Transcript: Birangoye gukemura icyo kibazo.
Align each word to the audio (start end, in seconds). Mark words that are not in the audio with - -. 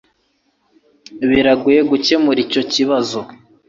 Birangoye 1.29 1.79
gukemura 1.91 2.39
icyo 2.45 2.61
kibazo. 2.73 3.19